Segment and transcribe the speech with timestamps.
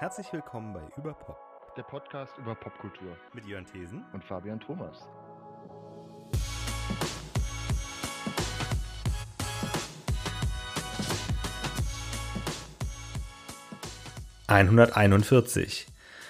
[0.00, 1.36] Herzlich willkommen bei Überpop
[1.76, 5.06] der Podcast über Popkultur mit Jörn Thesen und Fabian Thomas.
[14.48, 15.84] ...141.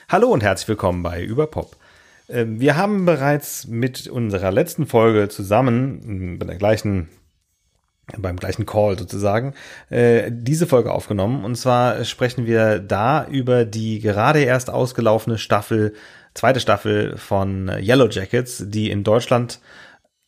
[0.09, 1.77] Hallo und herzlich willkommen bei Überpop.
[2.29, 7.09] Ähm, wir haben bereits mit unserer letzten Folge zusammen, bei der gleichen
[8.19, 9.55] beim gleichen Call sozusagen,
[9.89, 11.45] äh, diese Folge aufgenommen.
[11.45, 15.95] Und zwar sprechen wir da über die gerade erst ausgelaufene Staffel,
[16.35, 19.61] zweite Staffel von Yellow Jackets, die in Deutschland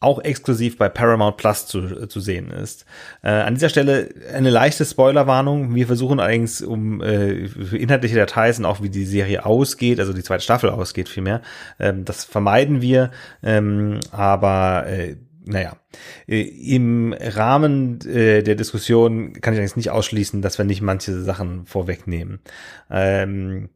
[0.03, 2.85] auch exklusiv bei Paramount Plus zu, zu sehen ist.
[3.23, 5.75] Äh, an dieser Stelle eine leichte Spoilerwarnung.
[5.75, 10.25] Wir versuchen allerdings um äh, inhaltliche Details und auch wie die Serie ausgeht, also die
[10.25, 11.41] zweite Staffel ausgeht vielmehr.
[11.79, 13.13] Ähm, das vermeiden wir,
[13.45, 15.77] ähm, aber äh, naja,
[16.27, 21.21] äh, im Rahmen äh, der Diskussion kann ich eigentlich nicht ausschließen, dass wir nicht manche
[21.21, 22.41] Sachen vorwegnehmen.
[22.91, 23.69] Ähm,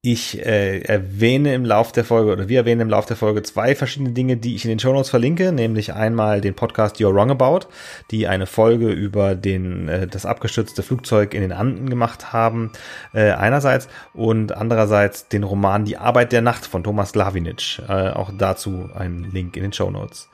[0.00, 3.74] ich äh, erwähne im Lauf der Folge oder wir erwähnen im Lauf der Folge zwei
[3.74, 7.66] verschiedene Dinge, die ich in den Shownotes verlinke, nämlich einmal den Podcast You're Wrong About,
[8.12, 12.70] die eine Folge über den äh, das abgestürzte Flugzeug in den Anden gemacht haben,
[13.12, 18.30] äh, einerseits und andererseits den Roman Die Arbeit der Nacht von Thomas Glavinic, äh, auch
[18.38, 20.28] dazu ein Link in den Shownotes.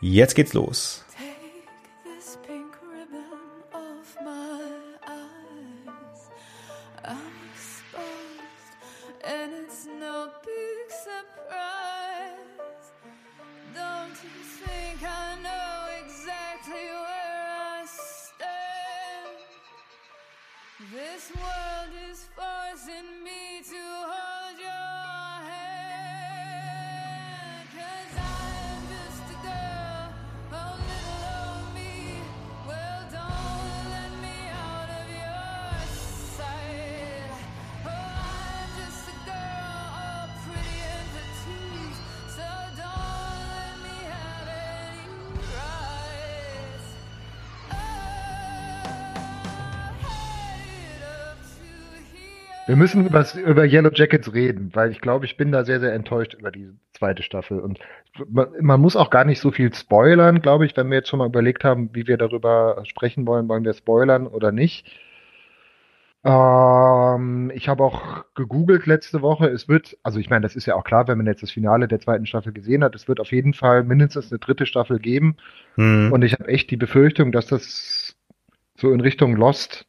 [0.00, 1.05] Jetzt geht's los.
[52.66, 55.94] Wir müssen über, über Yellow Jackets reden, weil ich glaube, ich bin da sehr, sehr
[55.94, 57.60] enttäuscht über die zweite Staffel.
[57.60, 57.78] Und
[58.28, 61.20] man, man muss auch gar nicht so viel spoilern, glaube ich, wenn wir jetzt schon
[61.20, 64.90] mal überlegt haben, wie wir darüber sprechen wollen, wollen wir spoilern oder nicht.
[66.24, 69.46] Ähm, ich habe auch gegoogelt letzte Woche.
[69.46, 71.86] Es wird, also ich meine, das ist ja auch klar, wenn man jetzt das Finale
[71.86, 75.36] der zweiten Staffel gesehen hat, es wird auf jeden Fall mindestens eine dritte Staffel geben.
[75.76, 76.10] Hm.
[76.10, 78.16] Und ich habe echt die Befürchtung, dass das
[78.74, 79.86] so in Richtung Lost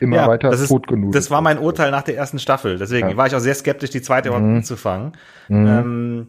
[0.00, 1.12] immer ja, weiter das tot genug.
[1.12, 2.78] Das war mein Urteil nach der ersten Staffel.
[2.78, 3.16] Deswegen ja.
[3.16, 4.56] war ich auch sehr skeptisch, die zweite mhm.
[4.56, 5.12] anzufangen.
[5.48, 5.66] Mhm.
[5.66, 6.26] Ähm,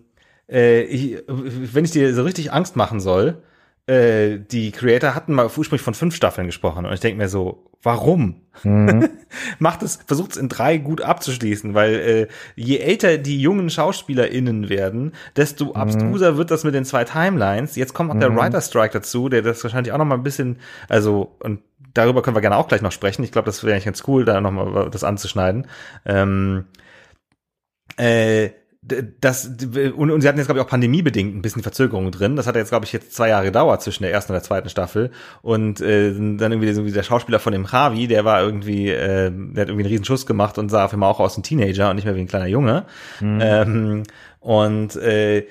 [0.50, 3.42] äh, ich, wenn ich dir so richtig Angst machen soll,
[3.88, 7.64] äh, die Creator hatten mal ursprünglich von fünf Staffeln gesprochen und ich denke mir so,
[7.84, 8.42] warum?
[8.64, 9.10] Mhm.
[9.60, 14.68] Macht es, versucht es in drei gut abzuschließen, weil äh, je älter die jungen SchauspielerInnen
[14.70, 15.76] werden, desto mhm.
[15.76, 17.76] abstruser wird das mit den zwei Timelines.
[17.76, 18.38] Jetzt kommt auch der mhm.
[18.38, 20.58] Writer Strike dazu, der das wahrscheinlich auch noch mal ein bisschen,
[20.90, 21.60] also und
[21.98, 23.24] darüber können wir gerne auch gleich noch sprechen.
[23.24, 25.68] Ich glaube, das wäre eigentlich ganz cool, da nochmal das anzuschneiden.
[26.06, 26.66] Ähm,
[27.98, 28.50] äh,
[29.20, 29.46] das,
[29.98, 32.36] und, und sie hatten jetzt, glaube ich, auch pandemiebedingt ein bisschen Verzögerung drin.
[32.36, 34.70] Das hat jetzt, glaube ich, jetzt zwei Jahre gedauert zwischen der ersten und der zweiten
[34.70, 35.12] Staffel.
[35.42, 39.62] Und äh, dann irgendwie, irgendwie der Schauspieler von dem Javi, der war irgendwie, äh, der
[39.62, 41.98] hat irgendwie einen riesen Schuss gemacht und sah auf einmal auch aus ein Teenager und
[41.98, 42.86] nicht mehr wie ein kleiner Junge.
[43.20, 43.40] Mhm.
[43.42, 44.04] Ähm,
[44.40, 45.48] und äh,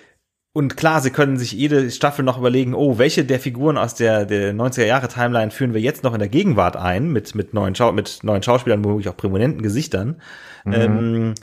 [0.56, 4.24] und klar, sie können sich jede Staffel noch überlegen, oh, welche der Figuren aus der,
[4.24, 7.74] der 90er Jahre Timeline führen wir jetzt noch in der Gegenwart ein, mit, mit neuen,
[7.74, 10.22] Schau mit neuen Schauspielern, womöglich auch prominenten Gesichtern.
[10.64, 10.72] Mhm.
[10.72, 11.34] Ähm,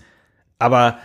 [0.57, 0.97] aber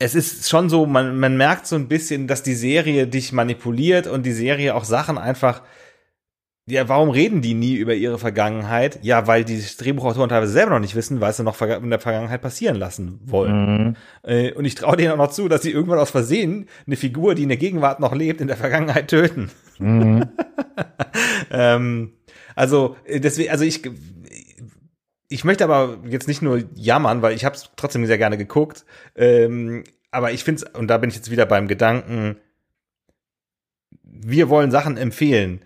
[0.00, 4.08] es ist schon so, man, man merkt so ein bisschen, dass die Serie dich manipuliert
[4.08, 5.62] und die Serie auch Sachen einfach
[6.68, 8.98] ja, warum reden die nie über ihre Vergangenheit?
[9.02, 12.42] Ja, weil die Drehbuchautoren teilweise selber noch nicht wissen, was sie noch in der Vergangenheit
[12.42, 13.84] passieren lassen wollen.
[13.84, 13.96] Mhm.
[14.24, 17.36] Äh, und ich traue denen auch noch zu, dass sie irgendwann aus Versehen eine Figur,
[17.36, 19.52] die in der Gegenwart noch lebt, in der Vergangenheit töten.
[19.78, 20.24] Mhm.
[21.52, 22.14] ähm,
[22.56, 23.82] also äh, deswegen, also ich
[25.28, 28.84] ich möchte aber jetzt nicht nur jammern, weil ich habe es trotzdem sehr gerne geguckt.
[29.14, 32.38] Ähm, aber ich finde und da bin ich jetzt wieder beim Gedanken,
[34.02, 35.60] wir wollen Sachen empfehlen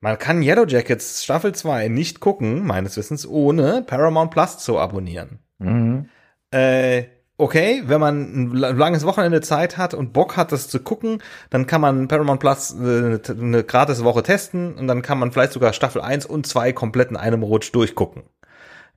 [0.00, 5.38] man kann Yellow Jackets Staffel 2 nicht gucken, meines Wissens, ohne Paramount Plus zu abonnieren.
[5.58, 6.08] Mhm.
[6.50, 7.04] Äh,
[7.38, 11.66] okay, wenn man ein langes Wochenende Zeit hat und Bock hat, das zu gucken, dann
[11.66, 15.72] kann man Paramount Plus äh, eine gratis Woche testen und dann kann man vielleicht sogar
[15.72, 18.24] Staffel 1 und 2 komplett in einem Rutsch durchgucken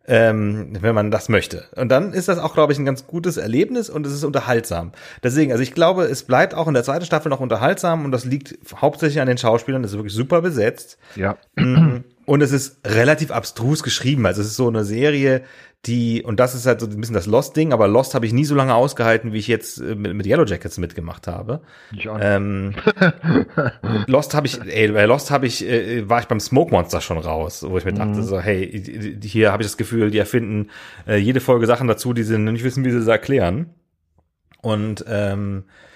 [0.08, 1.66] ähm, wenn man das möchte.
[1.76, 4.92] Und dann ist das auch, glaube ich, ein ganz gutes Erlebnis und es ist unterhaltsam.
[5.24, 8.26] Deswegen, also ich glaube, es bleibt auch in der zweiten Staffel noch unterhaltsam und das
[8.26, 9.84] liegt hauptsächlich an den Schauspielern.
[9.84, 10.98] Das ist wirklich super besetzt.
[11.16, 11.38] Ja.
[12.30, 14.28] Und es ist relativ abstrus geschrieben.
[14.28, 15.42] Also es ist so eine Serie,
[15.88, 18.46] die, und das ist halt so ein bisschen das Lost-Ding, aber Lost habe ich nie
[18.46, 21.62] so lange ausgehalten, wie ich jetzt äh, mit, mit Yellow Jackets mitgemacht habe.
[21.92, 22.76] Ich auch ähm,
[24.06, 27.18] Lost habe ich, ey, bei Lost habe ich, äh, war ich beim Smoke Monster schon
[27.18, 28.24] raus, wo ich mir dachte, mhm.
[28.24, 30.70] so, hey, hier habe ich das Gefühl, die erfinden
[31.08, 33.74] äh, jede Folge Sachen dazu, die sie nicht wissen, wie sie es erklären.
[34.62, 35.89] Und ähm, äh,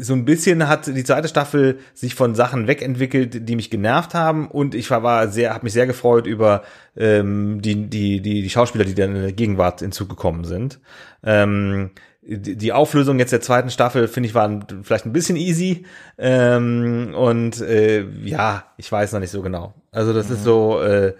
[0.00, 4.48] so ein bisschen hat die zweite Staffel sich von Sachen wegentwickelt, die mich genervt haben
[4.48, 6.62] und ich war, war sehr, habe mich sehr gefreut über
[6.96, 10.80] ähm, die, die, die, die Schauspieler, die dann in der Gegenwart hinzugekommen sind.
[11.22, 11.90] Ähm,
[12.22, 15.84] die, die Auflösung jetzt der zweiten Staffel, finde ich, war vielleicht ein bisschen easy.
[16.18, 19.74] Ähm, und äh, ja, ich weiß noch nicht so genau.
[19.90, 20.34] Also das mhm.
[20.34, 21.14] ist so, äh,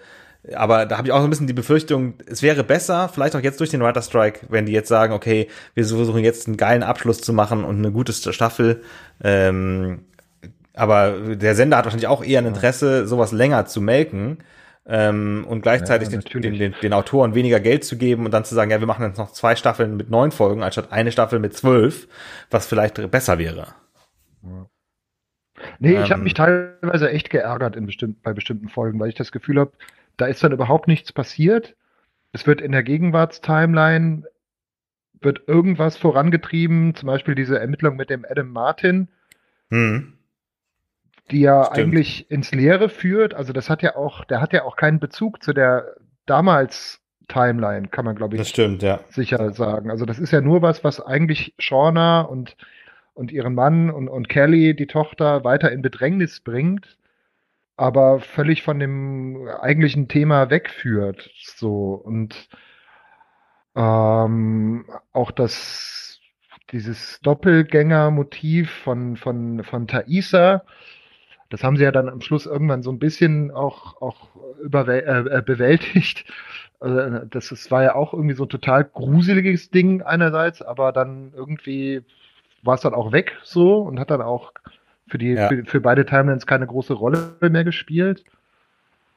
[0.54, 3.40] aber da habe ich auch so ein bisschen die Befürchtung, es wäre besser, vielleicht auch
[3.40, 6.82] jetzt durch den Writer Strike, wenn die jetzt sagen, okay, wir versuchen jetzt einen geilen
[6.82, 8.82] Abschluss zu machen und eine gute Staffel.
[9.22, 10.00] Ähm,
[10.74, 14.38] aber der Sender hat wahrscheinlich auch eher ein Interesse, sowas länger zu melken
[14.84, 18.44] ähm, und gleichzeitig ja, den, den, den, den, Autoren weniger Geld zu geben und dann
[18.44, 21.38] zu sagen, ja, wir machen jetzt noch zwei Staffeln mit neun Folgen, anstatt eine Staffel
[21.38, 22.08] mit zwölf,
[22.50, 23.68] was vielleicht besser wäre.
[24.42, 24.66] Ja.
[25.78, 29.14] Nee, ähm, ich habe mich teilweise echt geärgert in bestimmt, bei bestimmten Folgen, weil ich
[29.14, 29.72] das Gefühl habe,
[30.16, 31.76] da ist dann überhaupt nichts passiert.
[32.32, 34.24] Es wird in der Gegenwartstimeline
[35.20, 39.08] wird irgendwas vorangetrieben, zum Beispiel diese Ermittlung mit dem Adam Martin,
[39.70, 40.14] hm.
[41.30, 41.78] die ja Stimmt.
[41.78, 43.34] eigentlich ins Leere führt.
[43.34, 45.94] Also das hat ja auch, der hat ja auch keinen Bezug zu der
[46.26, 49.00] damals Timeline, kann man glaube ich stimmt, ja.
[49.10, 49.90] sicher sagen.
[49.90, 52.56] Also das ist ja nur was, was eigentlich Shauna und
[53.14, 56.96] und ihren Mann und, und Kelly, die Tochter, weiter in Bedrängnis bringt
[57.76, 61.30] aber völlig von dem eigentlichen Thema wegführt.
[61.44, 62.48] So und
[63.74, 66.20] ähm, auch das
[66.72, 70.64] dieses Doppelgänger-Motiv von von von Thaisa,
[71.50, 74.28] das haben sie ja dann am Schluss irgendwann so ein bisschen auch auch
[74.64, 76.24] äh bewältigt.
[76.80, 81.32] Also das, das war ja auch irgendwie so ein total gruseliges Ding einerseits, aber dann
[81.34, 82.02] irgendwie
[82.62, 84.52] war es dann auch weg so und hat dann auch
[85.08, 85.48] für, die, ja.
[85.48, 88.24] für, für, beide Timelines keine große Rolle mehr gespielt.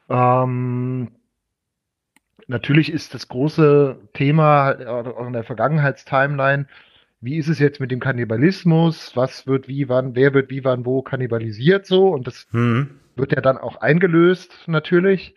[0.09, 1.11] Ähm,
[2.47, 6.67] natürlich ist das große Thema auch in der Vergangenheitstimeline,
[7.21, 9.15] wie ist es jetzt mit dem Kannibalismus?
[9.15, 12.09] Was wird wie, wann, wer wird wie, wann, wo kannibalisiert so?
[12.09, 12.99] Und das hm.
[13.15, 15.35] wird ja dann auch eingelöst, natürlich.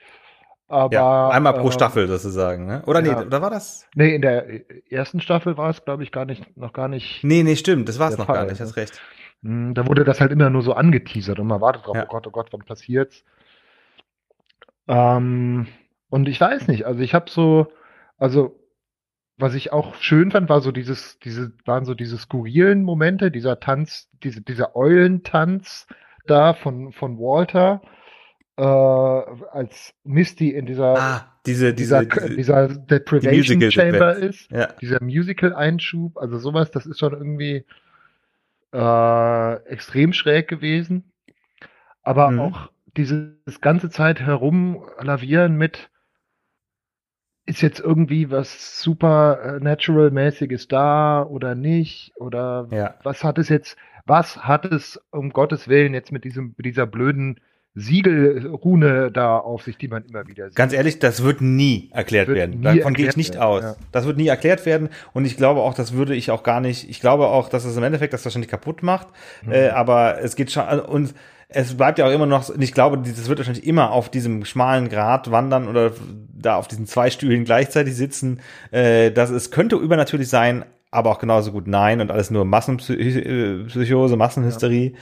[0.66, 2.82] Aber, ja, einmal pro äh, Staffel sozusagen, ne?
[2.84, 3.88] Oder ja, nee, oder war das?
[3.94, 4.44] Nee, in der
[4.90, 7.24] ersten Staffel war es, glaube ich, gar nicht, noch gar nicht.
[7.24, 9.00] Nee, nee, stimmt, das war es noch Fall, gar nicht, hast recht.
[9.42, 12.04] Hm, da wurde das halt immer nur so angeteasert und man wartet drauf, ja.
[12.04, 13.24] oh Gott, oh Gott, wann passiert's?
[14.88, 15.66] Ähm,
[16.08, 17.72] und ich weiß nicht, also ich habe so,
[18.16, 18.58] also
[19.36, 23.60] was ich auch schön fand, war so dieses, diese, waren so diese skurrilen Momente, dieser
[23.60, 25.86] Tanz, diese, dieser Eulentanz
[26.26, 27.80] da von, von Walter,
[28.56, 34.66] äh, als Misty in dieser, ah, diese, diese, dieser, dieser Deprivation die Chamber ist, ja.
[34.80, 37.64] dieser Musical-Einschub, also sowas, das ist schon irgendwie,
[38.72, 41.12] äh, extrem schräg gewesen.
[42.02, 42.40] Aber mhm.
[42.40, 45.90] auch dieses ganze Zeit herumlavieren mit,
[47.46, 52.12] ist jetzt irgendwie was super natural-mäßiges da oder nicht?
[52.16, 52.94] Oder ja.
[53.02, 56.86] was hat es jetzt, was hat es um Gottes Willen jetzt mit diesem, mit dieser
[56.86, 57.40] blöden
[57.78, 60.56] Siegelrune da auf sich, die man immer wieder sieht.
[60.56, 62.60] Ganz ehrlich, das wird nie erklärt wird werden.
[62.60, 63.62] Nie Davon gehe ich nicht werden, aus.
[63.62, 63.76] Ja.
[63.92, 66.88] Das wird nie erklärt werden und ich glaube auch, das würde ich auch gar nicht,
[66.90, 69.08] ich glaube auch, dass es im Endeffekt das wahrscheinlich kaputt macht,
[69.44, 69.52] mhm.
[69.52, 71.14] äh, aber es geht schon, und
[71.48, 74.88] es bleibt ja auch immer noch, ich glaube, das wird wahrscheinlich immer auf diesem schmalen
[74.88, 75.92] Grat wandern oder
[76.36, 81.18] da auf diesen zwei Stühlen gleichzeitig sitzen, äh, dass es könnte übernatürlich sein, aber auch
[81.18, 84.92] genauso gut nein und alles nur Massenpsychose, Massenhysterie.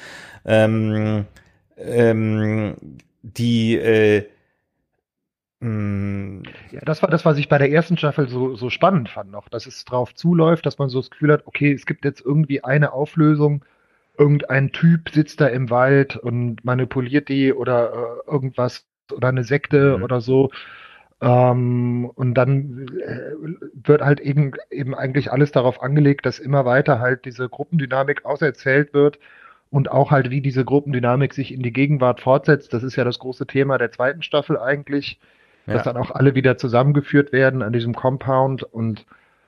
[0.44, 0.64] Ja.
[0.64, 1.26] Ähm,
[1.76, 2.76] ähm,
[3.22, 4.28] die äh,
[5.60, 9.30] mm, ja, das war das, was ich bei der ersten Staffel so, so spannend fand
[9.30, 12.20] noch, dass es drauf zuläuft, dass man so das Gefühl hat, okay, es gibt jetzt
[12.24, 13.64] irgendwie eine Auflösung,
[14.18, 17.92] irgendein Typ sitzt da im Wald und manipuliert die oder
[18.26, 20.04] äh, irgendwas oder eine Sekte mhm.
[20.04, 20.50] oder so.
[21.20, 23.32] Ähm, und dann äh,
[23.74, 28.92] wird halt eben, eben eigentlich alles darauf angelegt, dass immer weiter halt diese Gruppendynamik auserzählt
[28.92, 29.18] wird
[29.70, 32.72] und auch halt, wie diese Gruppendynamik sich in die Gegenwart fortsetzt.
[32.72, 35.18] Das ist ja das große Thema der zweiten Staffel eigentlich,
[35.66, 35.74] ja.
[35.74, 39.04] dass dann auch alle wieder zusammengeführt werden an diesem Compound und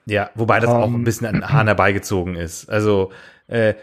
[0.06, 2.70] ja, wobei das um, auch ein ähm, bisschen an Hahn herbeigezogen ist.
[2.70, 3.12] Also,
[3.46, 3.74] äh,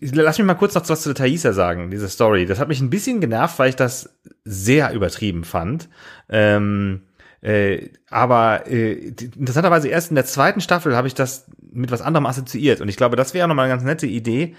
[0.00, 2.46] lass mich mal kurz noch was zu Thaisa sagen, diese Story.
[2.46, 5.90] Das hat mich ein bisschen genervt, weil ich das sehr übertrieben fand.
[6.30, 7.02] Ähm,
[7.42, 12.24] äh, aber äh, interessanterweise erst in der zweiten Staffel habe ich das mit was anderem
[12.24, 12.80] assoziiert.
[12.80, 14.54] Und ich glaube, das wäre nochmal eine ganz nette Idee,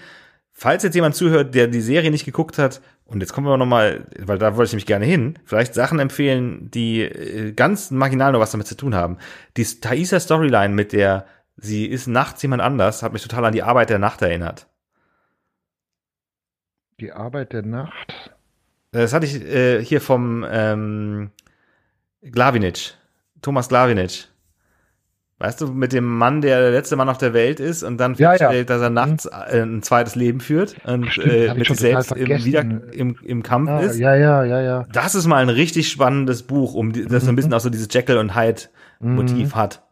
[0.58, 3.66] falls jetzt jemand zuhört, der die Serie nicht geguckt hat, und jetzt kommen wir noch
[3.66, 8.32] mal, weil da wollte ich nämlich gerne hin, vielleicht Sachen empfehlen, die äh, ganz marginal
[8.32, 9.18] noch was damit zu tun haben.
[9.56, 13.62] Die Thaisa Storyline mit der sie ist nachts jemand anders, hat mich total an die
[13.62, 14.66] Arbeit der Nacht erinnert.
[17.00, 18.32] Die Arbeit der Nacht?
[18.92, 21.30] Das hatte ich äh, hier vom ähm,
[22.22, 22.94] Glavinic,
[23.42, 24.28] Thomas Glavinic.
[25.38, 28.14] Weißt du, mit dem Mann, der der letzte Mann auf der Welt ist und dann
[28.14, 28.74] ja, feststellt, ja.
[28.74, 32.44] dass er nachts äh, ein zweites Leben führt und Stimmt, äh, mit sich selbst im,
[32.44, 33.98] wieder im, im Kampf ja, ist.
[33.98, 34.86] Ja, ja, ja, ja.
[34.92, 37.26] Das ist mal ein richtig spannendes Buch, um das mhm.
[37.26, 38.62] so ein bisschen auch so dieses Jekyll und Hyde
[38.98, 39.58] Motiv mhm.
[39.58, 39.82] hat.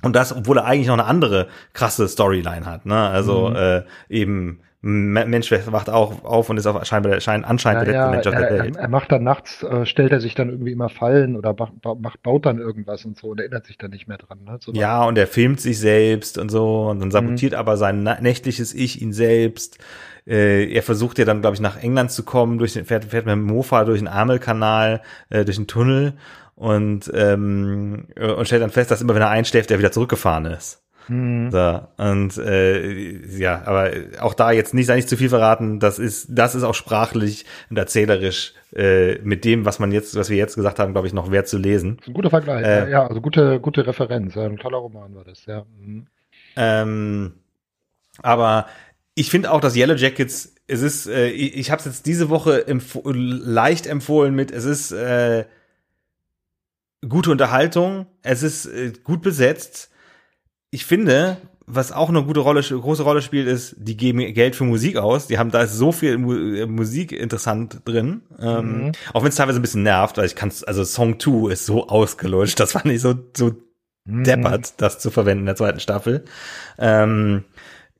[0.00, 2.86] Und das, obwohl er eigentlich noch eine andere krasse Storyline hat.
[2.86, 2.96] Ne?
[2.96, 3.56] Also mhm.
[3.56, 8.04] äh, eben Mensch wacht auch auf und ist auf scheinbar schein, anscheinend ja, der letzte
[8.04, 8.76] ja, Mensch auf der Welt.
[8.76, 12.22] Er, er macht dann nachts, äh, stellt er sich dann irgendwie immer Fallen oder macht,
[12.24, 14.40] baut dann irgendwas und so und erinnert sich dann nicht mehr dran.
[14.44, 14.58] Ne?
[14.60, 17.58] So ja, und er filmt sich selbst und so und dann sabotiert mhm.
[17.58, 19.78] aber sein nächtliches Ich ihn selbst.
[20.26, 23.26] Äh, er versucht ja dann, glaube ich, nach England zu kommen, durch den, fährt, fährt
[23.26, 26.14] mit dem Mofa durch den Ärmelkanal, äh, durch den Tunnel
[26.56, 30.81] und, ähm, und stellt dann fest, dass immer wenn er einschläft, er wieder zurückgefahren ist.
[31.08, 31.50] Mhm.
[31.50, 33.90] So, und äh, ja, aber
[34.20, 37.76] auch da jetzt nicht, nicht zu viel verraten, das ist, das ist auch sprachlich und
[37.76, 41.30] erzählerisch äh, mit dem, was man jetzt, was wir jetzt gesagt haben, glaube ich, noch
[41.30, 41.98] wert zu lesen.
[42.06, 44.36] ein guter Vergleich, äh, ja, also gute, gute Referenz.
[44.36, 45.64] Ein toller Roman war das, ja.
[45.80, 46.06] Mhm.
[46.56, 47.32] Ähm,
[48.22, 48.66] aber
[49.14, 52.30] ich finde auch, dass Yellow Jackets, es ist, äh, ich, ich habe es jetzt diese
[52.30, 55.44] Woche empf leicht empfohlen mit, es ist äh,
[57.08, 59.90] gute Unterhaltung, es ist äh, gut besetzt.
[60.74, 61.36] Ich finde,
[61.66, 65.26] was auch eine gute Rolle, große Rolle spielt, ist, die geben Geld für Musik aus.
[65.26, 68.22] Die haben da ist so viel Mu äh, Musik interessant drin.
[68.40, 68.92] Ähm, mhm.
[69.12, 71.88] auch wenn es teilweise ein bisschen nervt, weil ich kann also Song 2 ist so
[71.88, 72.58] ausgelutscht.
[72.58, 73.52] Das fand ich so, so
[74.06, 74.24] mhm.
[74.24, 76.24] deppert, das zu verwenden in der zweiten Staffel.
[76.78, 77.44] Ähm,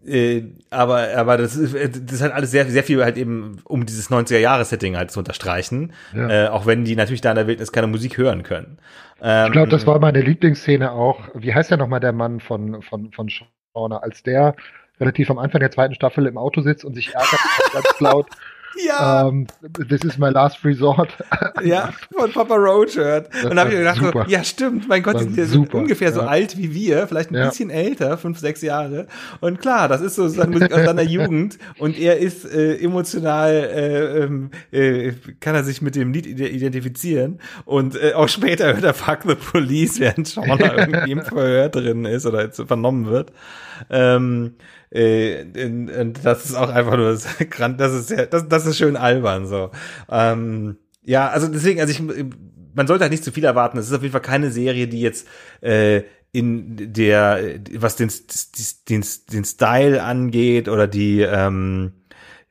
[0.07, 3.87] äh, aber aber das ist, das ist halt alles sehr sehr viel halt eben um
[3.87, 5.93] dieses 90er Jahre Setting halt zu unterstreichen.
[6.15, 6.47] Ja.
[6.47, 8.79] äh, auch wenn die natürlich da in der Wildnis keine Musik hören können.
[9.21, 11.29] Ähm, ich glaube das war meine Lieblingsszene auch.
[11.35, 14.57] Wie heißt ja nochmal der Mann von von von Schauner als der
[15.01, 17.41] relativ am Anfang der zweiten Staffel im Auto sitzt und sich ärgert
[17.73, 18.27] ganz laut
[18.87, 19.27] ja.
[19.27, 21.11] Um, ähm, this is my last resort.
[21.63, 23.29] ja, von Papa Roach hört.
[23.43, 24.27] Und dann habe ich gedacht, super.
[24.29, 26.15] ja stimmt, mein Gott, die sind ungefähr ja.
[26.15, 27.49] so alt wie wir, vielleicht ein ja.
[27.49, 29.07] bisschen älter, fünf, sechs Jahre.
[29.41, 31.59] Und klar, das ist so seine Musik aus seiner Jugend.
[31.79, 37.41] Und er ist äh, emotional, äh, ähm, äh, kann er sich mit dem Lied identifizieren.
[37.65, 42.05] Und äh, auch später hört er Fuck the Police, während Shauna irgendwie im Verhör drin
[42.05, 43.33] ist oder vernommen wird.
[43.91, 44.55] Ähm,
[44.93, 47.09] äh, in, das ist auch einfach nur
[47.77, 49.71] das ist sehr, das, das ist schön albern so.
[50.11, 52.01] Ähm, ja, also deswegen, also ich,
[52.75, 53.79] man sollte halt nicht zu viel erwarten.
[53.79, 55.27] Es ist auf jeden Fall keine Serie, die jetzt
[55.61, 58.11] äh, in der, was den,
[58.89, 61.93] den, den Style angeht oder die ähm,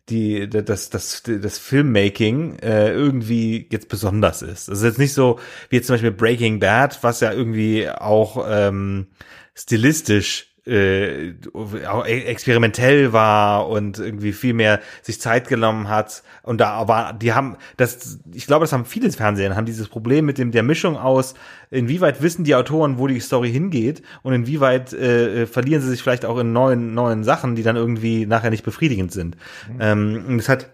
[0.10, 4.68] die das das das Filmmaking äh, irgendwie jetzt besonders ist.
[4.68, 8.46] Das ist jetzt nicht so wie jetzt zum Beispiel Breaking Bad, was ja irgendwie auch
[8.48, 9.08] ähm,
[9.56, 16.88] stilistisch äh, e-, experimentell war und irgendwie viel mehr sich Zeit genommen hat und da
[16.88, 20.52] war die haben das ich glaube das haben viele Fernsehen haben dieses Problem mit dem
[20.52, 21.34] der Mischung aus
[21.72, 26.26] inwieweit wissen die Autoren wo die Story hingeht und inwieweit äh, verlieren sie sich vielleicht
[26.26, 29.38] auch in neuen neuen Sachen die dann irgendwie nachher nicht befriedigend sind
[29.68, 29.78] mhm.
[29.80, 30.70] ähm, und das hat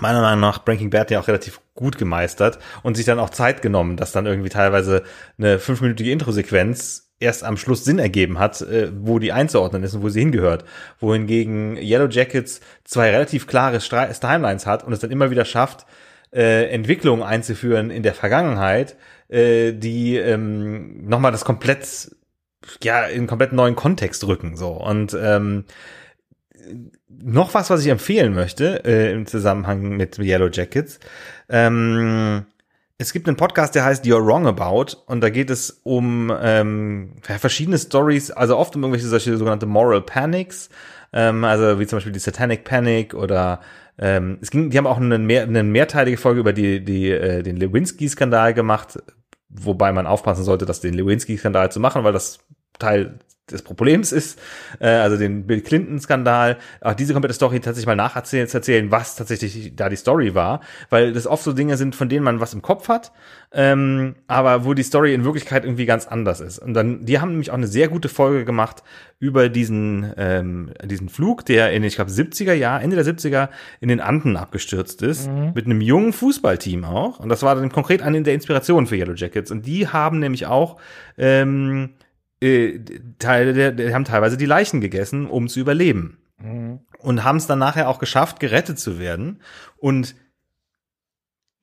[0.00, 3.62] meiner Meinung nach Breaking Bad ja auch relativ gut gemeistert und sich dann auch Zeit
[3.62, 5.02] genommen, dass dann irgendwie teilweise
[5.38, 10.02] eine fünfminütige Introsequenz erst am Schluss Sinn ergeben hat, äh, wo die einzuordnen ist und
[10.02, 10.64] wo sie hingehört.
[11.00, 15.86] Wohingegen Yellow Jackets zwei relativ klare Timelines hat und es dann immer wieder schafft,
[16.32, 18.96] äh, Entwicklungen einzuführen in der Vergangenheit,
[19.28, 22.10] äh, die ähm, nochmal das komplett,
[22.82, 24.56] ja, in komplett neuen Kontext rücken.
[24.56, 24.72] So.
[24.72, 25.64] Und ähm,
[27.08, 30.98] noch was, was ich empfehlen möchte äh, im Zusammenhang mit Yellow Jackets.
[31.48, 32.46] Ähm,
[32.98, 37.12] es gibt einen Podcast, der heißt You're Wrong About und da geht es um ähm,
[37.22, 40.70] verschiedene Stories, also oft um irgendwelche solche sogenannte Moral Panics,
[41.12, 43.60] ähm, also wie zum Beispiel die Satanic Panic oder
[43.98, 47.42] ähm, es ging, die haben auch eine, mehr, eine mehrteilige Folge über die, die, äh,
[47.42, 48.98] den Lewinsky-Skandal gemacht,
[49.48, 52.38] wobei man aufpassen sollte, das den Lewinsky-Skandal zu machen, weil das
[52.78, 53.18] Teil
[53.50, 54.40] des Problems ist,
[54.80, 59.76] äh, also den Bill Clinton-Skandal, auch diese komplette Story tatsächlich mal nacherzählen, erzählen, was tatsächlich
[59.76, 60.60] da die Story war,
[60.90, 63.12] weil das oft so Dinge sind, von denen man was im Kopf hat,
[63.52, 66.58] ähm, aber wo die Story in Wirklichkeit irgendwie ganz anders ist.
[66.58, 68.82] Und dann, die haben nämlich auch eine sehr gute Folge gemacht
[69.20, 73.48] über diesen, ähm, diesen Flug, der in, ich glaube, 70er Jahr, Ende der 70er
[73.80, 75.52] in den Anden abgestürzt ist, mhm.
[75.54, 77.20] mit einem jungen Fußballteam auch.
[77.20, 79.52] Und das war dann konkret eine der Inspirationen für Yellow Jackets.
[79.52, 80.78] Und die haben nämlich auch
[81.16, 81.90] ähm,
[82.40, 82.80] äh,
[83.18, 86.18] Teile der, die haben teilweise die Leichen gegessen, um zu überleben.
[86.38, 86.80] Mhm.
[86.98, 89.40] und haben es dann nachher auch geschafft, gerettet zu werden.
[89.78, 90.16] Und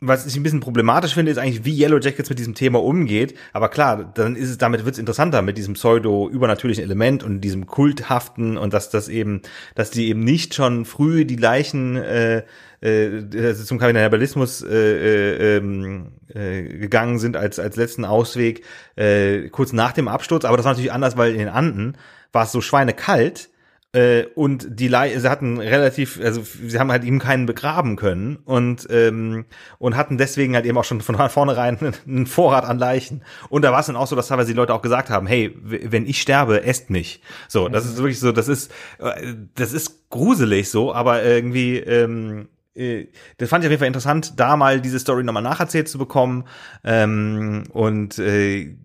[0.06, 3.36] was ich ein bisschen problematisch finde, ist eigentlich, wie Yellow Jackets mit diesem Thema umgeht.
[3.54, 7.68] Aber klar, dann ist es, damit wird es interessanter mit diesem pseudo-übernatürlichen Element und diesem
[7.68, 9.42] kulthaften und dass das eben,
[9.76, 12.44] dass die eben nicht schon früh die Leichen äh,
[12.82, 18.64] äh, zum Kannibalismus äh, äh, ähm, äh, gegangen sind als als letzten Ausweg
[18.96, 20.44] äh, kurz nach dem Absturz.
[20.44, 21.98] Aber das war natürlich anders, weil in den Anden
[22.34, 23.50] war es so schweinekalt
[23.94, 28.38] äh, und die Le sie hatten relativ, also sie haben halt eben keinen begraben können
[28.38, 29.46] und ähm,
[29.78, 33.24] und hatten deswegen halt eben auch schon von vornherein einen Vorrat an Leichen.
[33.50, 35.56] Und da war es dann auch so, dass teilweise die Leute auch gesagt haben, hey,
[35.64, 37.22] wenn ich sterbe, esst mich.
[37.48, 42.48] So, das ist wirklich so, das ist äh, das ist gruselig so, aber irgendwie ähm,
[42.76, 46.00] äh, das fand ich auf jeden Fall interessant, da mal diese Story nochmal nacherzählt zu
[46.00, 46.46] bekommen.
[46.84, 48.76] Ähm, und äh,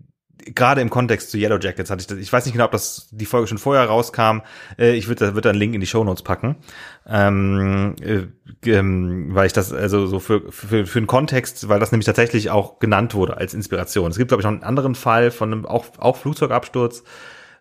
[0.45, 3.07] gerade im Kontext zu Yellow Jackets hatte ich das, ich weiß nicht genau, ob das
[3.11, 4.41] die Folge schon vorher rauskam.
[4.77, 6.55] Äh, ich würde da wird einen Link in die Show Notes packen,
[7.07, 8.27] ähm, äh,
[8.69, 12.49] ähm, weil ich das also so für für für einen Kontext, weil das nämlich tatsächlich
[12.49, 14.11] auch genannt wurde als Inspiration.
[14.11, 17.03] Es gibt glaube ich noch einen anderen Fall von einem auch auch Flugzeugabsturz,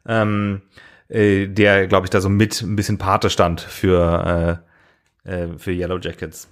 [0.06, 0.62] ähm,
[1.08, 4.60] äh, der glaube ich da so mit ein bisschen Pate stand für
[5.24, 6.48] äh, äh, für Yellow Jackets.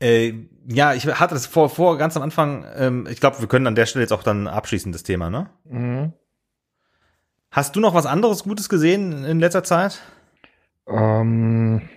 [0.00, 0.34] Äh,
[0.68, 3.74] ja, ich hatte das vor, vor ganz am Anfang, ähm, ich glaube, wir können an
[3.74, 5.48] der Stelle jetzt auch dann abschließen, das Thema, ne?
[5.64, 6.12] Mhm.
[7.50, 10.02] Hast du noch was anderes Gutes gesehen in letzter Zeit?
[10.86, 11.88] Ähm,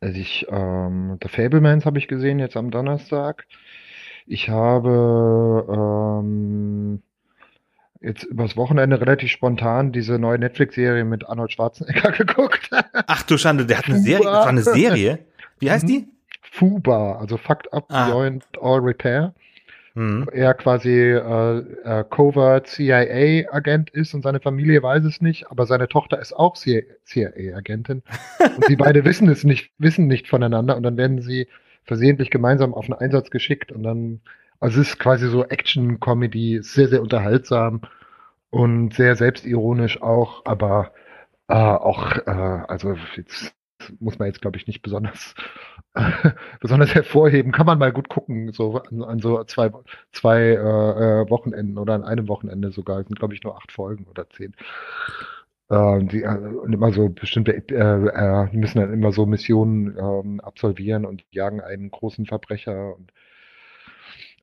[0.00, 3.46] also ich, ähm, The Fablemans habe ich gesehen jetzt am Donnerstag.
[4.26, 5.66] Ich habe
[6.22, 7.02] ähm,
[8.00, 12.70] jetzt übers Wochenende relativ spontan diese neue Netflix-Serie mit Arnold Schwarzenegger geguckt.
[13.06, 15.18] Ach du Schande, der hat eine Serie, das war eine Serie.
[15.58, 16.08] Wie heißt die?
[16.50, 18.08] FUBA, also Fucked Up ah.
[18.08, 19.34] Beyond All Repair.
[19.94, 20.28] Mhm.
[20.32, 25.88] Er quasi äh, äh, Covert CIA-Agent ist und seine Familie weiß es nicht, aber seine
[25.88, 28.02] Tochter ist auch CIA-Agentin.
[28.56, 31.48] und sie beide wissen es nicht, wissen nicht voneinander und dann werden sie
[31.84, 34.20] versehentlich gemeinsam auf einen Einsatz geschickt und dann,
[34.60, 37.80] also es ist quasi so Action-Comedy, sehr, sehr unterhaltsam
[38.50, 40.92] und sehr selbstironisch auch, aber
[41.48, 42.30] äh, auch, äh,
[42.68, 43.54] also jetzt
[44.00, 45.34] muss man jetzt, glaube ich, nicht besonders,
[46.60, 47.52] besonders hervorheben.
[47.52, 49.70] Kann man mal gut gucken, so an, an so zwei,
[50.12, 53.00] zwei äh, äh Wochenenden oder an einem Wochenende sogar.
[53.00, 54.54] Es sind, glaube ich, nur acht Folgen oder zehn.
[55.70, 59.96] Äh, die, äh, und immer so bestimmte, äh, äh, die müssen dann immer so Missionen
[59.96, 63.12] ähm, absolvieren und jagen einen großen Verbrecher und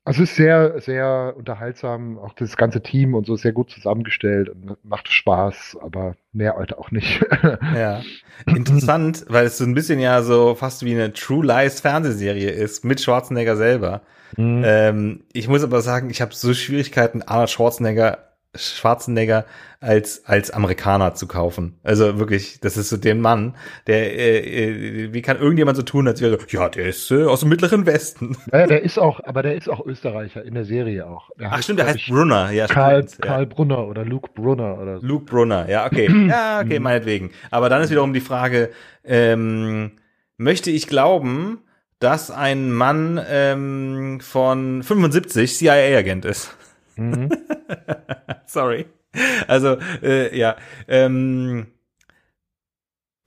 [0.07, 3.69] also es ist sehr, sehr unterhaltsam, auch das ganze Team und so ist sehr gut
[3.69, 7.25] zusammengestellt und macht Spaß, aber mehr heute auch nicht.
[7.75, 8.01] ja.
[8.45, 12.85] Interessant, weil es so ein bisschen ja so fast wie eine True Lies Fernsehserie ist
[12.85, 14.01] mit Schwarzenegger selber.
[14.37, 14.63] Mhm.
[14.65, 19.45] Ähm, ich muss aber sagen, ich habe so Schwierigkeiten, Arnold Schwarzenegger Schwarzenegger
[19.79, 21.79] als als Amerikaner zu kaufen.
[21.83, 23.55] Also wirklich, das ist so der Mann,
[23.85, 27.41] der äh, äh, wie kann irgendjemand so tun, als wäre ja, der ist äh, aus
[27.41, 28.35] dem mittleren Westen.
[28.51, 31.29] Ja, der ist auch, aber der ist auch Österreicher in der Serie auch.
[31.39, 33.21] Der Ach heißt, stimmt, der heißt Brunner, ja Karl, stimmt.
[33.21, 33.45] Karl ja.
[33.45, 35.05] Brunner oder Luke Brunner oder so.
[35.05, 37.31] Luke Brunner, ja okay, ja okay, meinetwegen.
[37.51, 38.71] Aber dann ist wiederum die Frage,
[39.03, 39.91] ähm,
[40.37, 41.59] möchte ich glauben,
[41.99, 46.55] dass ein Mann ähm, von 75 CIA-Agent ist?
[46.97, 47.29] Mhm.
[48.45, 48.85] Sorry.
[49.47, 50.55] Also, äh, ja.
[50.87, 51.67] Ähm,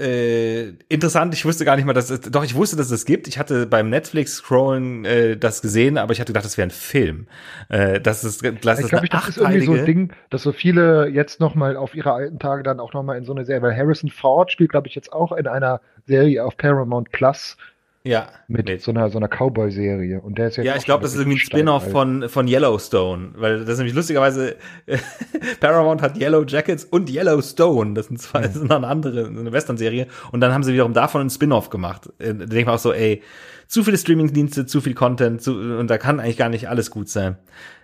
[0.00, 3.28] äh, interessant, ich wusste gar nicht mal, dass es, doch, ich wusste, dass es gibt.
[3.28, 7.26] Ich hatte beim Netflix-Scrollen äh, das gesehen, aber ich hatte gedacht, das wäre ein Film.
[7.68, 11.09] Äh, das ist, das ich glaube, das ist irgendwie so ein Ding, dass so viele
[11.09, 14.09] jetzt nochmal auf ihre alten Tage dann auch nochmal in so eine Serie, weil Harrison
[14.09, 17.59] Ford spielt, glaube ich, jetzt auch in einer Serie auf Paramount Plus
[18.02, 18.28] ja.
[18.48, 18.82] Mit, mit.
[18.82, 20.20] so einer, so einer Cowboy-Serie.
[20.20, 23.32] Und der ist jetzt Ja, ich glaube, das ist irgendwie ein Spin-off von, von Yellowstone.
[23.36, 24.56] Weil das ist nämlich lustigerweise,
[25.60, 27.94] Paramount hat Yellow Jackets und Yellowstone.
[27.94, 30.06] Das sind zwei, das sind eine andere, eine Western-Serie.
[30.32, 32.08] Und dann haben sie wiederum davon einen Spin-off gemacht.
[32.18, 33.22] Äh, da denkt man auch so, ey,
[33.66, 37.08] zu viele Streaming-Dienste, zu viel Content, zu, und da kann eigentlich gar nicht alles gut
[37.08, 37.36] sein.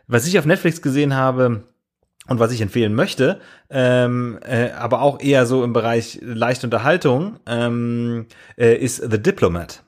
[0.09, 1.64] Was ich auf Netflix gesehen habe,
[2.29, 7.38] und was ich empfehlen möchte, ähm, äh, aber auch eher so im Bereich leichte Unterhaltung,
[7.46, 8.26] ähm,
[8.57, 9.85] äh, ist The Diplomat.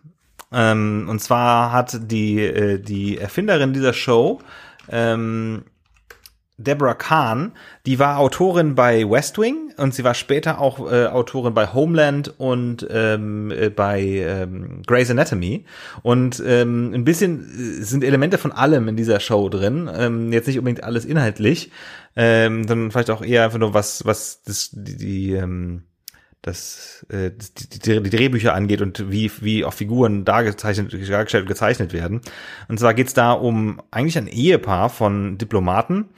[0.52, 4.40] Ähm, und zwar hat die, äh, die Erfinderin dieser Show,
[4.90, 5.64] ähm,
[6.60, 7.52] Deborah Kahn,
[7.86, 12.34] die war Autorin bei West Wing und sie war später auch äh, Autorin bei Homeland
[12.38, 15.66] und ähm, äh, bei ähm, Grey's Anatomy.
[16.02, 19.88] Und ähm, ein bisschen äh, sind Elemente von allem in dieser Show drin.
[19.94, 21.70] Ähm, jetzt nicht unbedingt alles inhaltlich,
[22.16, 25.84] ähm, sondern vielleicht auch eher einfach nur was, was das, die, die ähm,
[26.42, 31.48] das, äh, die, die, die Drehbücher angeht und wie, wie auch Figuren dargezeichnet, dargestellt und
[31.48, 32.20] gezeichnet werden.
[32.68, 36.08] Und zwar geht's da um eigentlich ein Ehepaar von Diplomaten,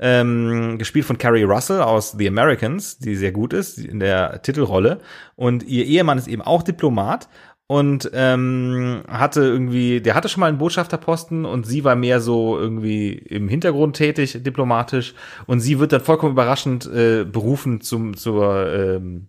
[0.00, 5.00] ähm, gespielt von Carrie Russell aus The Americans, die sehr gut ist in der Titelrolle.
[5.36, 7.28] Und ihr Ehemann ist eben auch Diplomat
[7.66, 12.58] und ähm, hatte irgendwie, der hatte schon mal einen Botschafterposten und sie war mehr so
[12.58, 15.14] irgendwie im Hintergrund tätig, diplomatisch.
[15.46, 19.28] Und sie wird dann vollkommen überraschend äh, berufen zum zur ähm,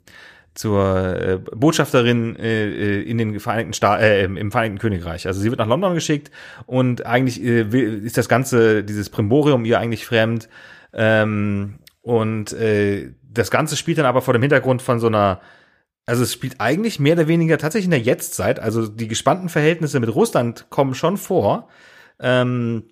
[0.60, 5.26] zur äh, Botschafterin äh, äh in den Vereinigten Staaten, äh, im Vereinigten Königreich.
[5.26, 6.32] Also sie wird nach London geschickt
[6.66, 10.50] und eigentlich äh, ist das ganze, dieses Primborium ihr eigentlich fremd.
[10.92, 15.40] Ähm, und äh, das Ganze spielt dann aber vor dem Hintergrund von so einer
[16.06, 18.60] also es spielt eigentlich mehr oder weniger tatsächlich in der Jetztzeit.
[18.60, 21.70] Also die gespannten Verhältnisse mit Russland kommen schon vor.
[22.20, 22.90] Ähm,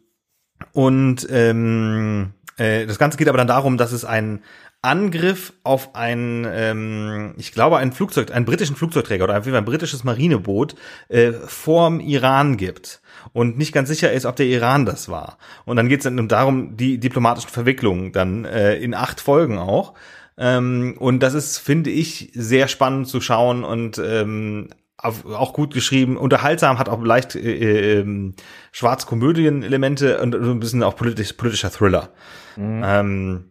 [0.72, 4.44] und ähm, äh, das Ganze geht aber dann darum, dass es ein
[4.88, 10.06] Angriff auf ein, ähm, ich glaube, ein Flugzeug, einen britischen Flugzeugträger oder einfach ein britisches
[10.06, 10.76] Marineboot
[11.10, 13.02] äh, vorm Iran gibt
[13.34, 15.38] und nicht ganz sicher ist, ob der Iran das war.
[15.66, 19.94] Und dann geht es dann darum, die diplomatischen Verwicklungen dann äh, in acht Folgen auch.
[20.38, 26.18] Ähm, und das ist, finde ich, sehr spannend zu schauen und ähm, auch gut geschrieben,
[26.18, 28.34] unterhaltsam, hat auch leicht äh, äh,
[28.72, 32.10] Schwarzkomödien-Elemente und ein bisschen auch politisch, politischer Thriller.
[32.56, 32.82] Mhm.
[32.86, 33.46] Ähm,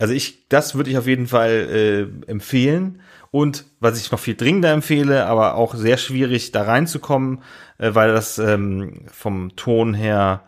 [0.00, 3.02] also ich, das würde ich auf jeden Fall äh, empfehlen.
[3.30, 7.42] Und was ich noch viel dringender empfehle, aber auch sehr schwierig da reinzukommen,
[7.78, 10.42] äh, weil das ähm, vom Ton her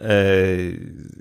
[0.00, 0.76] äh,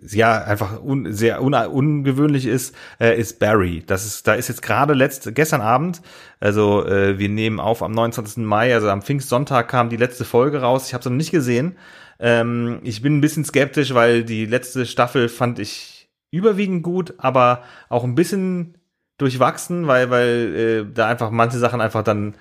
[0.08, 3.84] ja einfach un, sehr un, ungewöhnlich ist, äh, ist Barry.
[3.86, 6.02] Das ist, da ist jetzt gerade letzt, gestern Abend,
[6.40, 8.38] also äh, wir nehmen auf am 29.
[8.38, 10.88] Mai, also am Pfingstsonntag kam die letzte Folge raus.
[10.88, 11.76] Ich habe es noch nicht gesehen.
[12.20, 15.93] Ähm, ich bin ein bisschen skeptisch, weil die letzte Staffel fand ich
[16.34, 18.78] überwiegend gut, aber auch ein bisschen
[19.18, 22.36] durchwachsen, weil, weil äh, da einfach manche Sachen einfach dann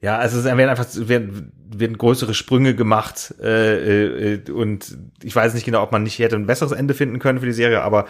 [0.00, 5.54] ja, also es werden einfach werden, werden größere Sprünge gemacht äh, äh, und ich weiß
[5.54, 8.06] nicht genau, ob man nicht hätte ein besseres Ende finden können für die Serie, aber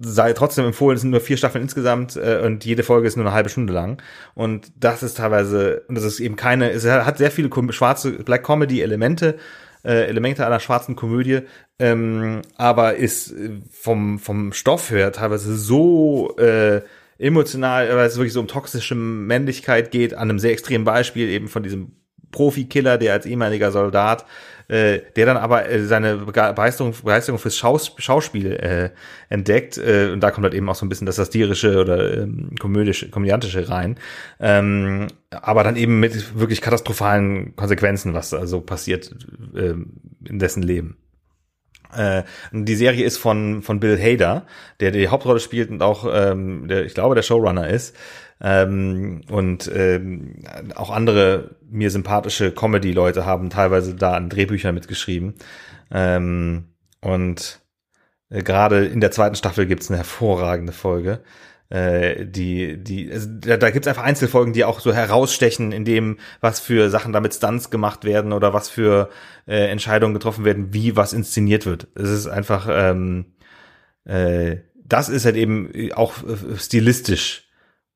[0.00, 3.26] sei trotzdem empfohlen, es sind nur vier Staffeln insgesamt äh, und jede Folge ist nur
[3.26, 4.02] eine halbe Stunde lang.
[4.34, 8.44] Und das ist teilweise und das ist eben keine, es hat sehr viele schwarze Black
[8.44, 9.36] Comedy Elemente
[9.84, 11.40] äh, Elemente einer schwarzen Komödie,
[11.78, 16.82] ähm, aber ist äh, vom, vom Stoff her teilweise so äh,
[17.18, 21.48] emotional, weil es wirklich so um toxische Männlichkeit geht, an einem sehr extremen Beispiel eben
[21.48, 21.92] von diesem
[22.30, 24.24] Profikiller, der als ehemaliger Soldat
[24.70, 28.90] äh, der dann aber äh, seine Begeisterung, Begeisterung fürs Schaus Schauspiel äh,
[29.28, 29.78] entdeckt.
[29.78, 33.10] Äh, und da kommt halt eben auch so ein bisschen das Satirische oder ähm, komödische,
[33.10, 33.96] komödiantische rein.
[34.38, 39.10] Ähm, aber dann eben mit wirklich katastrophalen Konsequenzen, was also passiert
[39.54, 39.74] äh,
[40.24, 40.96] in dessen Leben.
[41.96, 42.22] Äh,
[42.52, 44.46] die Serie ist von von Bill Hader,
[44.80, 47.94] der die Hauptrolle spielt und auch ähm, der, ich glaube der Showrunner ist
[48.40, 50.42] ähm, und ähm,
[50.74, 55.34] auch andere mir sympathische Comedy-Leute haben teilweise da an Drehbüchern mitgeschrieben.
[55.90, 56.64] Ähm,
[57.00, 57.60] und
[58.30, 61.20] äh, gerade in der zweiten Staffel gibt's eine hervorragende Folge.
[61.70, 66.18] Äh, die, die, also da, da gibt's einfach Einzelfolgen, die auch so herausstechen, in dem,
[66.40, 69.08] was für Sachen damit Stunts gemacht werden oder was für
[69.46, 71.88] äh, Entscheidungen getroffen werden, wie was inszeniert wird.
[71.94, 73.26] Es ist einfach, ähm,
[74.04, 77.50] äh, das ist halt eben auch äh, stilistisch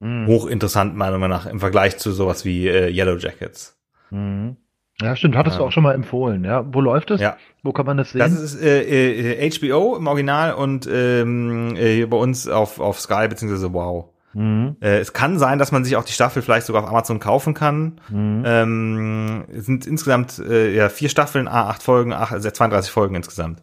[0.05, 0.27] Mhm.
[0.27, 3.81] Hochinteressant, meiner Meinung nach, im Vergleich zu sowas wie äh, Yellow Jackets.
[4.11, 4.57] Mhm.
[5.01, 5.63] Ja, stimmt, hattest ja.
[5.63, 6.65] du auch schon mal empfohlen, ja.
[6.73, 7.21] Wo läuft es?
[7.21, 7.37] Ja.
[7.63, 8.21] Wo kann man das sehen?
[8.21, 13.27] Das ist äh, äh, HBO im Original und ähm, äh, bei uns auf, auf Sky
[13.29, 14.11] beziehungsweise Wow.
[14.35, 14.77] Mhm.
[14.81, 17.55] Äh, es kann sein, dass man sich auch die Staffel vielleicht sogar auf Amazon kaufen
[17.55, 18.01] kann.
[18.09, 18.43] Mhm.
[18.45, 23.63] Ähm, es sind insgesamt äh, ja, vier Staffeln, acht Folgen, ach, also 32 Folgen insgesamt.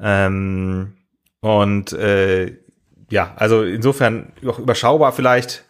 [0.00, 0.94] Ähm,
[1.40, 2.56] und äh,
[3.10, 5.64] ja, also insofern auch überschaubar vielleicht.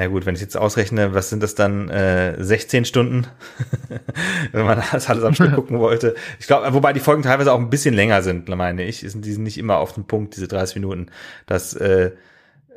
[0.00, 3.26] Na gut, wenn ich jetzt ausrechne, was sind das dann äh, 16 Stunden,
[4.52, 6.14] wenn man das alles am Stück gucken wollte.
[6.38, 9.00] Ich glaube, wobei die Folgen teilweise auch ein bisschen länger sind, meine ich.
[9.00, 11.08] Die sind nicht immer auf dem Punkt, diese 30 Minuten.
[11.44, 12.12] Das, äh,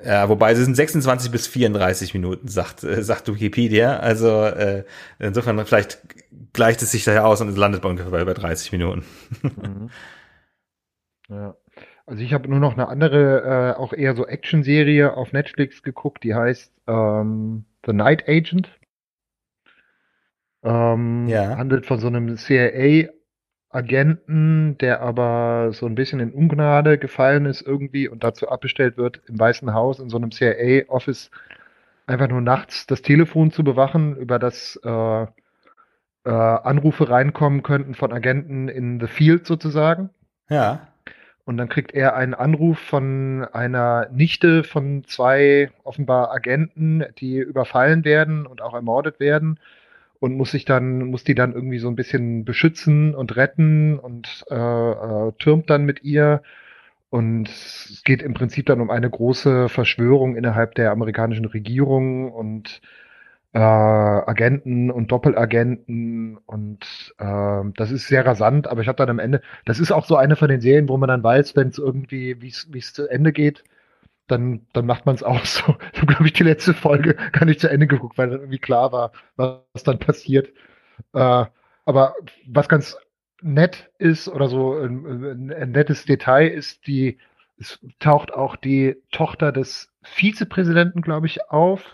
[0.04, 4.00] ja, wobei sie sind 26 bis 34 Minuten, sagt, äh, sagt Wikipedia.
[4.00, 4.84] Also äh,
[5.18, 6.00] insofern vielleicht
[6.52, 9.06] gleicht es sich daher aus und es landet bei ungefähr bei 30 Minuten.
[9.44, 9.90] mhm.
[11.30, 11.56] Ja.
[12.06, 16.24] Also ich habe nur noch eine andere, äh, auch eher so Action-Serie auf Netflix geguckt,
[16.24, 18.70] die heißt ähm, The Night Agent.
[20.64, 21.56] Ähm, ja.
[21.58, 28.10] Handelt von so einem CIA-Agenten, der aber so ein bisschen in Ungnade gefallen ist irgendwie
[28.10, 31.32] und dazu abbestellt wird, im Weißen Haus in so einem CIA-Office
[32.06, 35.26] einfach nur nachts das Telefon zu bewachen, über das äh,
[36.26, 40.10] äh, Anrufe reinkommen könnten von Agenten in the Field sozusagen.
[40.50, 40.90] Ja.
[41.46, 48.06] Und dann kriegt er einen Anruf von einer Nichte von zwei offenbar Agenten, die überfallen
[48.06, 49.60] werden und auch ermordet werden
[50.24, 54.46] und muss sich dann, muss die dann irgendwie so ein bisschen beschützen und retten und
[54.50, 56.42] äh, äh, türmt dann mit ihr.
[57.10, 62.82] Und es geht im Prinzip dann um eine große Verschwörung innerhalb der amerikanischen Regierung und
[63.54, 69.20] äh, Agenten und Doppelagenten und äh, das ist sehr rasant, aber ich habe dann am
[69.20, 71.78] Ende, das ist auch so eine von den Serien, wo man dann weiß, wenn es
[71.78, 73.64] irgendwie, wie es zu Ende geht,
[74.28, 75.78] dann, dann macht man es auch so.
[75.94, 78.60] Ich habe, glaube ich, die letzte Folge gar nicht zu Ende geguckt, weil dann irgendwie
[78.60, 80.50] klar war, was dann passiert.
[81.14, 81.46] Äh,
[81.86, 82.16] aber
[82.48, 82.98] was ganz
[83.42, 87.20] nett ist oder so ein, ein nettes Detail ist, die,
[87.60, 91.92] es taucht auch die Tochter des Vizepräsidenten, glaube ich, auf.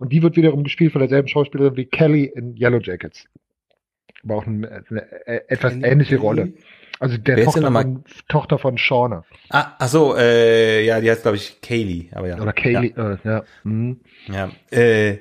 [0.00, 3.26] Und die wird wiederum gespielt von derselben Schauspielerin wie Kelly in Yellow Jackets.
[4.24, 6.54] Aber auch eine, eine etwas ähnliche Rolle.
[6.98, 9.24] Also der Wer Tochter von, Tochter von Shauna.
[9.50, 12.08] Ah, ach so, äh, ja, die heißt, glaube ich, Kaylee.
[12.12, 12.40] Aber ja.
[12.40, 13.12] Oder Kaylee, ja.
[13.12, 13.44] Äh, ja.
[13.62, 14.00] Mhm.
[14.26, 14.50] ja.
[14.70, 15.18] Äh,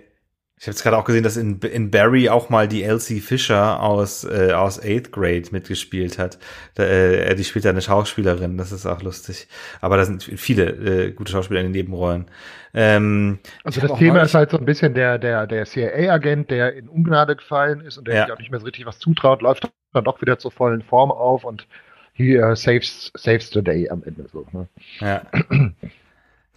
[0.60, 3.82] ich habe jetzt gerade auch gesehen, dass in, in Barry auch mal die Elsie Fisher
[3.82, 6.38] aus, äh, aus Eighth Grade mitgespielt hat.
[6.76, 9.48] Da, äh, die spielt ja eine Schauspielerin, das ist auch lustig.
[9.80, 12.26] Aber da sind viele äh, gute Schauspieler in den Nebenrollen.
[12.74, 16.90] Ähm, also das Thema ist halt so ein bisschen der, der, der CIA-Agent, der in
[16.90, 18.26] Ungnade gefallen ist und der ja.
[18.26, 21.10] sich auch nicht mehr so richtig was zutraut, läuft dann doch wieder zur vollen Form
[21.10, 21.68] auf und
[22.12, 24.46] he uh, saves, saves the day am Ende so.
[24.52, 24.68] Ne?
[25.00, 25.22] Ja.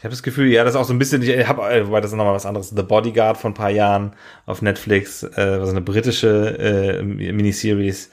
[0.02, 2.00] Ich habe das Gefühl, ja, das ist auch so ein bisschen, ich habe, äh, wobei
[2.00, 4.14] das ist nochmal was anderes, The Bodyguard von ein paar Jahren
[4.46, 8.10] auf Netflix, äh, was eine britische äh, Miniseries.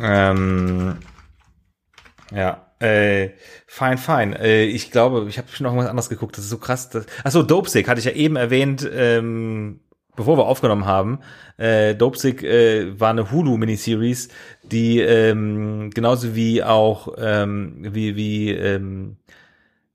[0.00, 0.96] Ähm,
[2.34, 3.32] ja, äh,
[3.66, 4.40] fine, fine.
[4.40, 6.38] Äh, ich glaube, ich habe schon noch was anderes geguckt.
[6.38, 6.88] Das ist so krass.
[6.88, 9.80] Dass, achso, Dopesick hatte ich ja eben erwähnt, ähm,
[10.16, 11.18] bevor wir aufgenommen haben.
[11.58, 14.30] Äh, Dopesick äh, war eine Hulu-Miniseries,
[14.62, 19.18] die ähm, genauso wie auch ähm, wie wie ähm,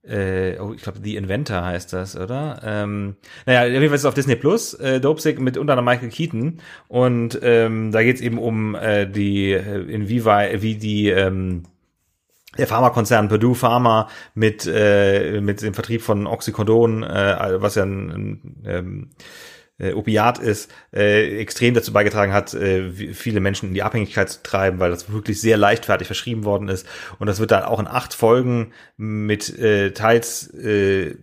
[0.08, 2.60] äh, oh, ich glaube, The Inventor heißt das, oder?
[2.64, 3.16] Ähm,
[3.46, 6.10] naja, auf jeden Fall ist es auf Disney Plus, äh, Dopesick mit unter anderem Michael
[6.10, 6.58] Keaton.
[6.88, 11.64] Und ähm, da geht es eben um äh, die, äh, inwieweit, wie die ähm,
[12.56, 18.10] der Pharmakonzern Purdue Pharma mit äh, mit dem Vertrieb von Oxycodon, äh, was ja ein,
[18.10, 19.10] ein ähm,
[19.78, 24.42] äh, Opiat ist, äh, extrem dazu beigetragen hat, äh, viele Menschen in die Abhängigkeit zu
[24.42, 26.86] treiben, weil das wirklich sehr leichtfertig verschrieben worden ist.
[27.18, 31.16] Und das wird dann auch in acht Folgen mit äh, teils äh,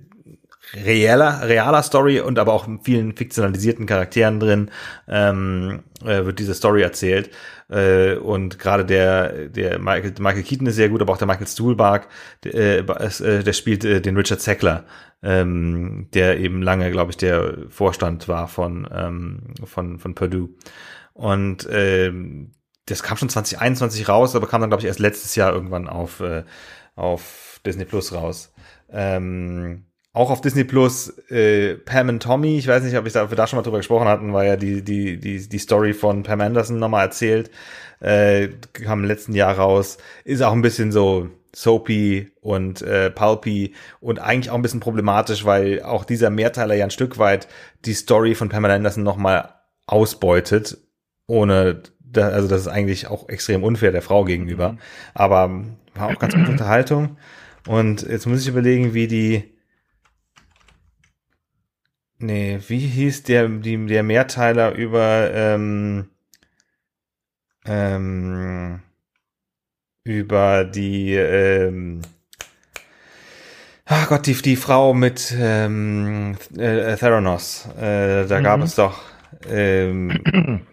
[0.73, 4.71] realer, realer Story und aber auch vielen fiktionalisierten Charakteren drin
[5.07, 7.29] ähm, äh, wird diese Story erzählt.
[7.69, 11.47] Äh, und gerade der, der Michael, Michael Keaton ist sehr gut, aber auch der Michael
[11.47, 12.07] Stuhlbarg,
[12.43, 14.85] der, äh, der spielt äh, den Richard Sackler,
[15.23, 20.49] ähm, der eben lange, glaube ich, der Vorstand war von, ähm, von, von Purdue.
[21.13, 22.51] Und ähm,
[22.85, 26.19] das kam schon 2021 raus, aber kam dann, glaube ich, erst letztes Jahr irgendwann auf,
[26.19, 26.43] äh,
[26.95, 28.53] auf Disney Plus raus.
[28.89, 33.29] Ähm, auch auf Disney Plus äh, Pam und Tommy, ich weiß nicht, ob, ich da,
[33.29, 36.23] wir da schon mal drüber gesprochen hatten, war ja die, die, die, die Story von
[36.23, 37.51] Pam Anderson nochmal erzählt.
[37.99, 39.97] Äh, kam im letzten Jahr raus.
[40.23, 45.43] Ist auch ein bisschen so soapy und äh, pulpy und eigentlich auch ein bisschen problematisch,
[45.43, 47.49] weil auch dieser Mehrteiler ja ein Stück weit
[47.83, 49.49] die Story von Pamela Anderson nochmal
[49.85, 50.77] ausbeutet,
[51.27, 54.73] ohne, da, also das ist eigentlich auch extrem unfair der Frau gegenüber.
[54.73, 54.79] Mhm.
[55.13, 57.17] Aber war auch ganz gute Unterhaltung.
[57.67, 59.54] Und jetzt muss ich überlegen, wie die,
[62.17, 66.09] Nee, wie hieß der, die, der Mehrteiler über, ähm,
[67.65, 68.81] ähm,
[70.05, 72.01] über die, ähm,
[73.85, 77.67] ach Gott, die, die Frau mit ähm, äh, Theranos.
[77.77, 78.43] Äh, da mhm.
[78.43, 79.01] gab es doch
[79.49, 80.65] ähm,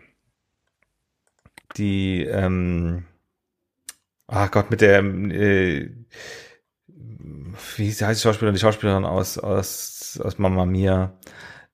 [1.77, 3.05] die, ähm,
[4.29, 5.91] ach Gott, mit der, äh,
[7.77, 11.13] wie heißt die Schauspielerin, die Schauspielerin aus, aus, aus Mamma Mia?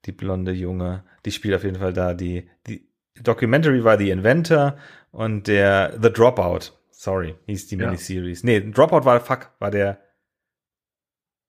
[0.08, 1.04] die blonde Junge.
[1.24, 2.88] Die spielt auf jeden Fall da die, die
[3.22, 4.76] Documentary war The Inventor
[5.10, 6.72] und der The Dropout.
[6.90, 7.86] Sorry, hieß die ja.
[7.86, 8.42] Miniseries.
[8.44, 10.00] Nee, Dropout war, fuck, war der,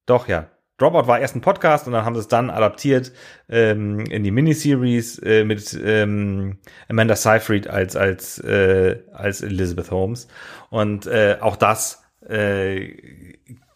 [0.06, 0.50] doch, ja.
[0.78, 3.12] Dropout war erst ein Podcast und dann haben sie es dann adaptiert
[3.50, 10.30] ähm, in die Miniseries äh, mit ähm, Amanda Seyfried als als äh, als Elizabeth Holmes
[10.70, 12.94] und äh, auch das äh,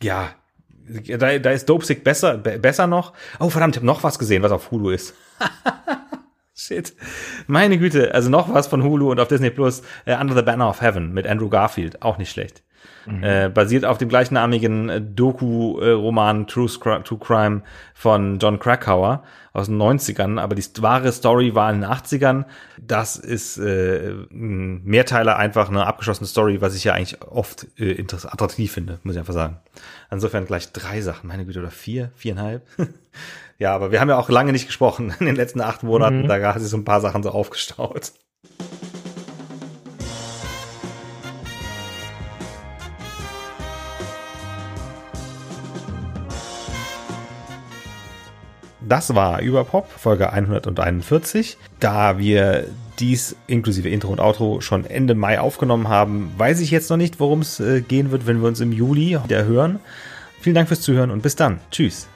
[0.03, 0.35] ja
[0.87, 3.13] da, da ist Dopesick besser, besser noch.
[3.39, 5.13] Oh, verdammt, ich habe noch was gesehen, was auf Hulu ist.
[6.55, 6.93] Shit.
[7.47, 10.69] Meine Güte, also noch was von Hulu und auf Disney Plus, äh, Under the Banner
[10.69, 12.63] of Heaven mit Andrew Garfield, auch nicht schlecht.
[13.05, 13.23] Mhm.
[13.23, 17.61] Äh, basiert auf dem gleichnamigen äh, Doku-Roman True, True Crime
[17.93, 22.45] von John Krakauer aus den 90ern, aber die wahre Story war in den 80ern.
[22.81, 28.03] Das ist äh, ein Mehrteiler, einfach eine abgeschlossene Story, was ich ja eigentlich oft äh,
[28.03, 29.57] attraktiv finde, muss ich einfach sagen.
[30.09, 32.65] Insofern gleich drei Sachen, meine Güte, oder vier, viereinhalb.
[33.59, 36.27] ja, aber wir haben ja auch lange nicht gesprochen in den letzten acht Monaten, mhm.
[36.27, 38.11] da hat sich so ein paar Sachen so aufgestaut.
[48.93, 51.57] Das war Überpop, Folge 141.
[51.79, 52.67] Da wir
[52.99, 57.19] dies inklusive Intro und Outro schon Ende Mai aufgenommen haben, weiß ich jetzt noch nicht,
[57.19, 59.79] worum es äh, gehen wird, wenn wir uns im Juli wieder hören.
[60.41, 61.59] Vielen Dank fürs Zuhören und bis dann.
[61.71, 62.07] Tschüss.